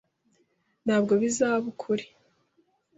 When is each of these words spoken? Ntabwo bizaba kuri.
Ntabwo 0.85 1.13
bizaba 1.21 1.67
kuri. 1.81 2.05